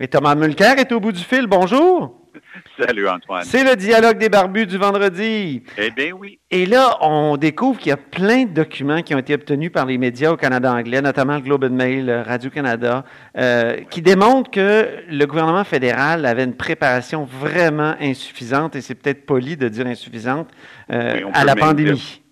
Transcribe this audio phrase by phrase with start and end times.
[0.00, 1.48] Et Thomas Mulcair est au bout du fil.
[1.48, 2.14] Bonjour.
[2.78, 3.42] Salut Antoine.
[3.42, 5.64] C'est le dialogue des barbus du vendredi.
[5.76, 6.38] Eh bien oui.
[6.52, 9.86] Et là, on découvre qu'il y a plein de documents qui ont été obtenus par
[9.86, 13.04] les médias au Canada anglais, notamment le Globe and Mail, Radio-Canada,
[13.36, 19.26] euh, qui démontrent que le gouvernement fédéral avait une préparation vraiment insuffisante, et c'est peut-être
[19.26, 20.48] poli de dire insuffisante,
[20.92, 22.22] euh, à la pandémie.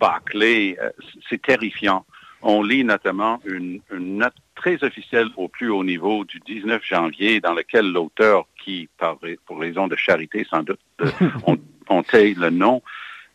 [0.00, 0.90] Barclay, euh,
[1.28, 2.04] c'est terrifiant.
[2.42, 7.54] On lit notamment une, note très officielle au plus haut niveau du 19 janvier dans
[7.54, 8.88] laquelle l'auteur, qui,
[9.46, 10.80] pour raison de charité sans doute,
[11.46, 11.58] on,
[11.88, 12.82] on taille le nom,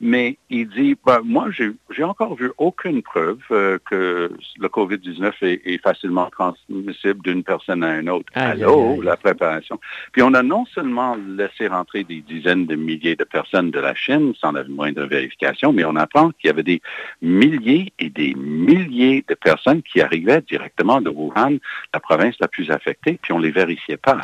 [0.03, 4.29] mais il dit, ben, moi, j'ai encore vu aucune preuve euh, que
[4.59, 8.25] le COVID-19 est, facilement transmissible d'une personne à une autre.
[8.35, 9.79] Allô, la préparation.
[10.11, 13.95] Puis on a non seulement laissé rentrer des dizaines de milliers de personnes de la
[13.95, 16.81] Chine sans la moindre vérification, mais on apprend qu'il y avait des
[17.21, 21.59] milliers et des milliers de personnes qui arrivaient directement de Wuhan,
[21.93, 24.19] la province la plus affectée, puis on ne les vérifiait pas.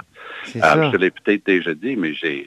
[0.58, 2.46] Euh, je l'ai peut-être déjà dit, mais j'ai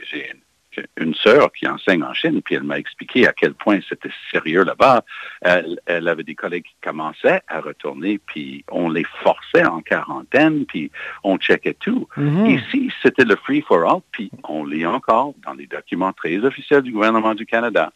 [0.96, 4.64] une sœur qui enseigne en Chine, puis elle m'a expliqué à quel point c'était sérieux
[4.64, 5.04] là-bas.
[5.40, 10.90] Elle, avait des collègues qui commençaient à retourner, puis on les forçait en quarantaine, puis
[11.24, 12.08] on checkait tout.
[12.16, 12.46] Mhm.
[12.46, 16.82] Ici, c'était le free for all, puis on lit encore dans les documents très officiels
[16.82, 17.92] du gouvernement du Canada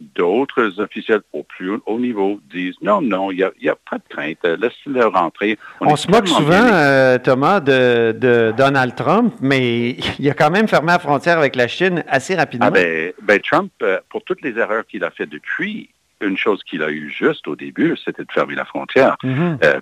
[0.00, 4.44] d'autres officiels au plus haut niveau disent non, non, il n'y a, pas de crainte,
[4.44, 5.58] laisse-le rentrer.
[5.80, 10.88] On, se moque souvent, euh, Thomas, de, Donald Trump, mais il a quand même fermé
[10.88, 12.66] la frontière avec la Chine assez rapidement.
[12.66, 16.62] Ah ben, ben Trump, euh, pour toutes les erreurs qu'il a faites depuis, une chose
[16.64, 19.16] qu'il a eue juste au début, c'était de fermer la frontière.
[19.22, 19.58] Mm-hmm.
[19.64, 19.80] Euh,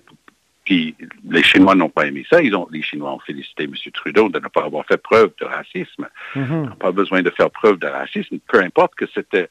[0.65, 0.95] puis
[1.29, 2.43] les Chinois n'ont pas aimé ça.
[2.43, 3.73] Ils ont, les Chinois ont félicité M.
[3.93, 6.07] Trudeau de ne pas avoir fait preuve de racisme.
[6.37, 6.47] Mm-hmm.
[6.51, 9.49] Ils n'ont pas besoin de faire preuve de racisme, peu importe que c'était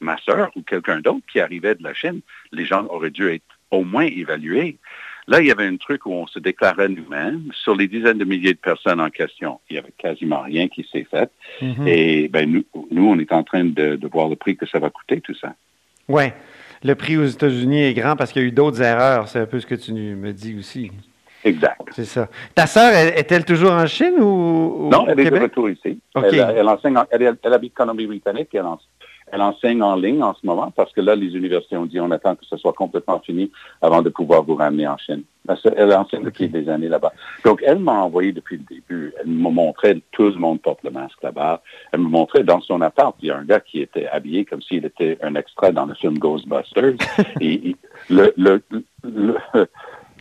[0.00, 2.20] ma sœur ou quelqu'un d'autre qui arrivait de la Chine,
[2.52, 4.78] les gens auraient dû être au moins évalués.
[5.28, 7.50] Là, il y avait un truc où on se déclarait nous-mêmes.
[7.52, 10.86] Sur les dizaines de milliers de personnes en question, il n'y avait quasiment rien qui
[10.90, 11.30] s'est fait.
[11.60, 11.86] Mhm.
[11.86, 14.88] Et ben, nous, nous, on est en train de, voir le prix que ça va
[14.90, 15.54] coûter, tout ça.
[16.08, 16.24] Oui.
[16.84, 19.28] Le prix aux États-Unis est grand parce qu'il y a eu d'autres erreurs.
[19.28, 20.92] C'est un peu ce que tu me dis aussi.
[21.42, 21.80] Exact.
[21.92, 22.28] C'est ça.
[22.54, 25.98] Ta sœur, est-elle toujours en Chine ou, Non, elle est de retour ici.
[26.14, 28.64] Elle, enseigne, elle, elle, habite Colombie-Britannique et elle,
[29.32, 32.10] elle enseigne en ligne en ce moment parce que là, les universités ont dit on
[32.10, 33.50] attend que ce soit complètement fini
[33.82, 35.22] avant de pouvoir vous ramener en Chine.
[35.76, 37.12] Elle enseigne depuis des années là-bas.
[37.44, 39.12] Donc, elle m'a envoyé depuis le début.
[39.20, 41.62] Elle me montrait, tout le monde porte le masque là-bas.
[41.92, 44.62] Elle me montrait dans son appart, il y a un gars qui était habillé comme
[44.62, 46.94] s'il était un extrait dans le film Ghostbusters.
[47.40, 47.76] et,
[48.10, 48.62] le, le,
[49.04, 49.36] le,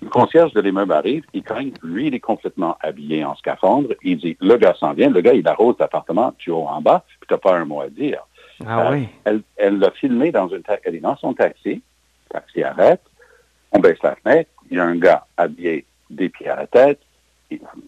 [0.09, 3.89] concierge de l'immeuble arrive, il craint, lui, il est complètement habillé en scaphandre.
[4.03, 7.03] Il dit, le gars s'en vient, le gars, il arrose l'appartement du haut en bas,
[7.19, 8.25] puis t'as pas un mot à dire.
[8.65, 9.09] Ah oui.
[9.23, 11.81] Elle l'a filmé dans une elle est dans son taxi,
[12.29, 13.01] le taxi arrête,
[13.71, 16.99] on baisse la fenêtre, il y a un gars habillé des pieds à la tête,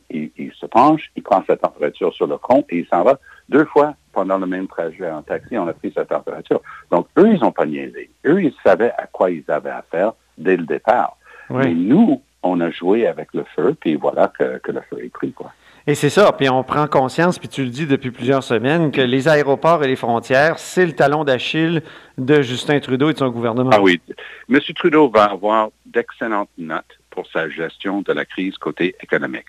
[0.10, 3.20] il, se penche, il prend sa température sur le front et il s'en va.
[3.50, 6.62] Deux fois pendant le même trajet en taxi, on a pris sa température.
[6.92, 8.10] Donc, eux, ils n'ont pas niaisé.
[8.26, 11.18] Eux, ils savaient à quoi ils avaient affaire dès le départ.
[11.50, 15.10] Mais nous, on a joué avec le feu, puis voilà que, que le feu est
[15.10, 15.52] pris, quoi.
[15.90, 19.00] Et c'est ça, puis on prend conscience, puis tu le dis depuis plusieurs semaines, que
[19.00, 21.82] les aéroports et les frontières, c'est le talon d'Achille
[22.18, 23.70] de Justin Trudeau et de son gouvernement.
[23.72, 24.02] Ah oui.
[24.50, 24.60] M.
[24.76, 29.48] Trudeau va avoir d'excellentes notes pour sa gestion de la crise côté économique.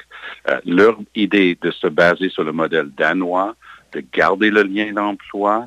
[0.48, 3.56] Euh, leur idée de se baser sur le modèle danois,
[3.92, 5.66] de garder le lien d'emploi,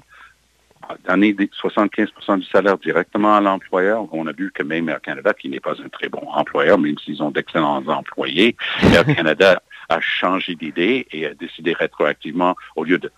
[1.07, 4.07] donner 75% du salaire directement à l'employeur.
[4.13, 6.97] On a vu que même Air Canada, qui n'est pas un très bon employeur, même
[6.97, 8.55] s'ils ont d'excellents employés,
[8.93, 13.11] Air Canada a changé d'idée et a décidé rétroactivement, au lieu de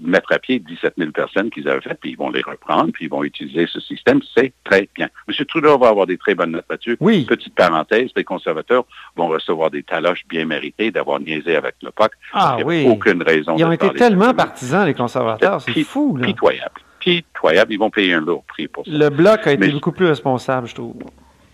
[0.00, 3.04] mettre à pied 17 000 personnes qu'ils avaient faites, puis ils vont les reprendre, puis
[3.06, 4.20] ils vont utiliser ce système.
[4.36, 5.08] C'est très bien.
[5.28, 5.44] M.
[5.46, 6.96] Trudeau va avoir des très bonnes notes là-dessus.
[7.00, 7.24] Oui.
[7.24, 8.84] Petite parenthèse, les conservateurs
[9.16, 12.12] vont recevoir des taloches bien méritées d'avoir niaisé avec le POC.
[12.32, 12.86] Ah Il oui.
[12.88, 15.60] aucune raison Ils ont été tellement partisans, les conservateurs.
[15.60, 16.26] C'est fou, là.
[16.26, 16.80] Pitoyable.
[16.98, 17.72] Pitoyable.
[17.72, 18.90] Ils vont payer un lourd prix pour ça.
[18.92, 20.94] Le Bloc a été beaucoup plus responsable, je trouve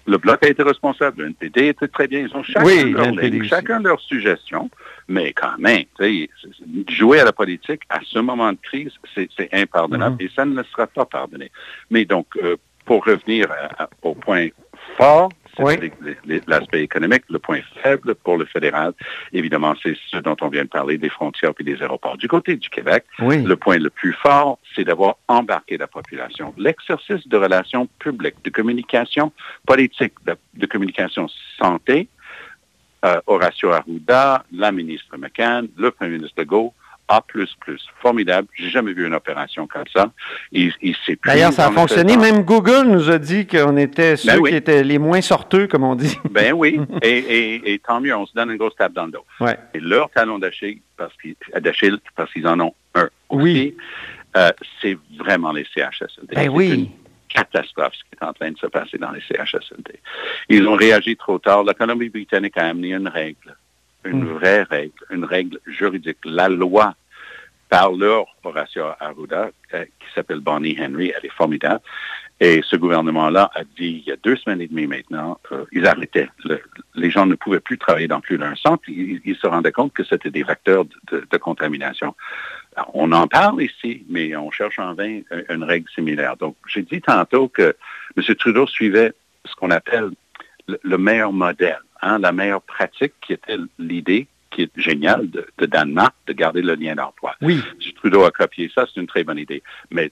[0.06, 2.20] le Bloc a été responsable, le NPD était très bien.
[2.20, 4.70] Ils ont chacun, leur, chacun leur suggestion,
[5.08, 5.84] mais quand même,
[6.88, 10.26] jouer à la politique à ce moment de crise, c'est impardonnable mm-hmm.
[10.26, 11.50] et ça ne le sera pas pardonné.
[11.90, 13.46] Mais donc, euh, pour revenir
[14.02, 14.48] au point
[14.96, 15.30] fort,
[16.46, 17.24] l'aspect économique.
[17.28, 18.92] Le point faible pour le fédéral,
[19.32, 22.16] évidemment, c'est ce dont on vient de parler, des frontières et des aéroports.
[22.16, 26.54] Du côté du Québec, le point le plus fort, c'est d'avoir embarqué la population.
[26.56, 29.32] L'exercice de relations publiques, de communication
[29.66, 31.28] politique, de, communication
[31.58, 32.08] santé,
[33.04, 36.74] euh, Horacio Arruda, la ministre McCann, le premier ministre Legault
[37.10, 37.20] A++.
[38.00, 38.48] Formidable.
[38.54, 40.12] J'ai jamais vu une opération comme ça.
[40.52, 42.16] Il, il D'ailleurs, ça a fonctionné.
[42.16, 45.82] Même Google nous a dit qu'on était ceux ben qui étaient les moins sorteux, comme
[45.82, 46.16] on dit.
[46.30, 46.80] Ben oui.
[47.02, 49.24] et, et, et, tant mieux, on se donne une grosse tape dans le dos.
[49.40, 49.58] Ouais.
[49.74, 51.34] Et leur talon d'Achille, parce qu'ils,
[52.14, 53.76] parce qu'ils en ont un aussi, oui.
[54.36, 56.34] euh, c'est vraiment les CHSLD.
[56.34, 56.90] Ben oui
[57.30, 60.00] catastrophe ce qui est en train de se passer dans les CHSLD.
[60.48, 61.64] Ils ont réagi trop tard.
[61.64, 63.56] La Colombie-Britannique a amené une règle,
[64.04, 64.32] une mm.
[64.32, 66.18] vraie règle, une règle juridique.
[66.24, 66.94] La loi
[67.70, 71.80] par leur Horacio Arruda, euh, qui s'appelle Bonnie Henry, elle est formidable.
[72.40, 75.86] Et ce gouvernement-là a dit, il y a deux semaines et demie maintenant, euh, ils
[75.86, 76.28] arrêtaient.
[76.44, 76.60] Le,
[76.96, 78.82] les gens ne pouvaient plus travailler dans plus d'un centre.
[78.88, 82.14] Ils, se rendaient compte que c'était des facteurs de, contamination.
[82.92, 86.36] On en parle ici, mais on cherche en vain une règle similaire.
[86.36, 87.76] Donc, j'ai dit tantôt que
[88.16, 88.34] M.
[88.34, 89.12] Trudeau suivait
[89.44, 90.10] ce qu'on appelle
[90.66, 95.46] le, le, meilleur modèle, hein, la meilleure pratique qui était l'idée qui est géniale de,
[95.58, 97.34] de, Danemark, de garder le lien d'emploi.
[97.40, 97.62] Oui.
[97.80, 99.62] Si Trudeau a copié ça, c'est une très bonne idée.
[99.90, 100.10] Mais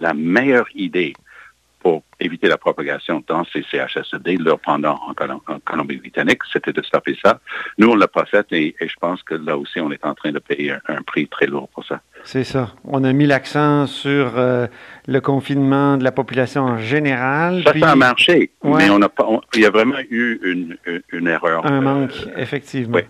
[0.00, 1.14] la meilleure idée
[1.86, 7.16] pour éviter la propagation dans ces CHSLD, leur pendant en, en Colombie-Britannique, c'était de stopper
[7.24, 7.38] ça.
[7.78, 10.14] Nous, on l'a pas fait et, et, je pense que là aussi, on est en
[10.14, 12.00] train de payer un, un prix très lourd pour ça.
[12.24, 12.72] C'est ça.
[12.84, 14.66] On a mis l'accent sur euh,
[15.06, 17.62] le confinement de la population en général.
[17.62, 17.82] Ça, puis...
[17.82, 18.78] ça a marché, ouais.
[18.78, 21.64] mais on a pas, on, il y a vraiment eu une, une, une erreur.
[21.66, 22.96] Un euh, manque, effectivement.
[22.96, 23.02] Oui.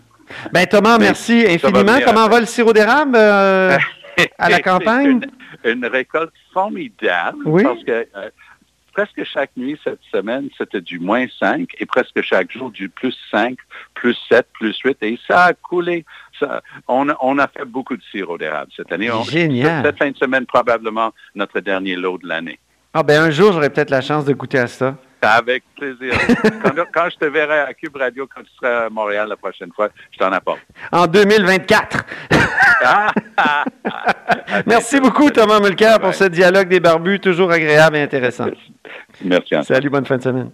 [0.53, 1.99] Ben Thomas, mais merci infiniment.
[1.99, 3.77] Va Comment va le sirop d'érable euh,
[4.39, 5.21] à la campagne?
[5.65, 7.63] Une, une, récolte formidable oui.
[7.63, 8.31] parce que euh,
[8.97, 13.15] presque chaque nuit cette semaine, c'était du moins 5 et presque chaque jour du plus
[13.31, 13.57] 5,
[13.95, 16.05] plus 7, plus 8 et ça a coulé.
[16.41, 19.11] Ça, on, a, on a fait beaucoup de sirop d'érable cette année.
[19.11, 19.85] On, Génial.
[19.85, 22.59] Cette fin de semaine, probablement notre dernier lot de l'année.
[22.95, 24.97] Ah ben un jour, j'aurai peut-être la chance de goûter à ça.
[25.23, 26.15] Avec plaisir.
[26.63, 29.71] quand, quand, je te verrai à Cube Radio, quand tu seras à Montréal la prochaine
[29.75, 30.61] fois, je t'en apporte.
[30.93, 32.05] En 2024.
[34.67, 38.47] Merci beaucoup, Thomas Mulcair, pour ce dialogue des barbus, toujours agréable et intéressant.
[39.25, 39.55] Merci.
[39.65, 40.51] Salut, bonne fin de semaine.